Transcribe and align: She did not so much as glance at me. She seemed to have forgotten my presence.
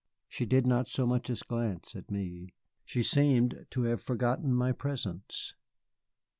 She 0.27 0.47
did 0.47 0.65
not 0.65 0.87
so 0.87 1.05
much 1.05 1.29
as 1.29 1.43
glance 1.43 1.95
at 1.95 2.09
me. 2.09 2.55
She 2.83 3.03
seemed 3.03 3.67
to 3.69 3.83
have 3.83 4.01
forgotten 4.01 4.51
my 4.51 4.71
presence. 4.71 5.53